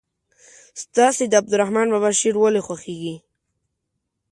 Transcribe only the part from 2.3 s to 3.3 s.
ولې خوښیږي.